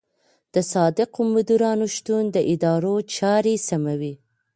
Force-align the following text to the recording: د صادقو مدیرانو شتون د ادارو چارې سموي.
د 0.53 0.55
صادقو 0.71 1.21
مدیرانو 1.35 1.85
شتون 1.95 2.23
د 2.35 2.37
ادارو 2.53 2.95
چارې 3.15 3.53
سموي. 3.67 4.13